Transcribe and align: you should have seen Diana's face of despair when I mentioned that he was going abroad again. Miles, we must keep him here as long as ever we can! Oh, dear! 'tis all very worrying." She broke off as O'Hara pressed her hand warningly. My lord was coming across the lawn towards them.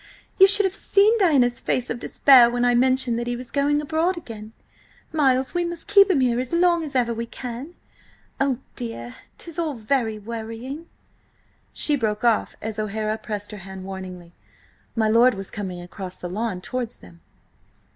you 0.39 0.47
should 0.47 0.65
have 0.65 0.73
seen 0.73 1.15
Diana's 1.19 1.59
face 1.59 1.91
of 1.91 1.99
despair 1.99 2.49
when 2.49 2.65
I 2.65 2.73
mentioned 2.73 3.19
that 3.19 3.27
he 3.27 3.35
was 3.35 3.51
going 3.51 3.79
abroad 3.79 4.17
again. 4.17 4.51
Miles, 5.13 5.53
we 5.53 5.63
must 5.63 5.87
keep 5.87 6.09
him 6.09 6.21
here 6.21 6.39
as 6.39 6.51
long 6.51 6.83
as 6.83 6.95
ever 6.95 7.13
we 7.13 7.27
can! 7.27 7.75
Oh, 8.39 8.57
dear! 8.75 9.13
'tis 9.37 9.59
all 9.59 9.75
very 9.75 10.17
worrying." 10.17 10.87
She 11.71 11.95
broke 11.95 12.23
off 12.23 12.55
as 12.63 12.79
O'Hara 12.79 13.19
pressed 13.19 13.51
her 13.51 13.57
hand 13.59 13.83
warningly. 13.83 14.33
My 14.95 15.07
lord 15.07 15.35
was 15.35 15.51
coming 15.51 15.79
across 15.79 16.17
the 16.17 16.27
lawn 16.27 16.61
towards 16.61 16.97
them. 16.97 17.21